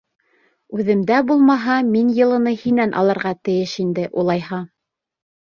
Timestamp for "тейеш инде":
3.51-4.09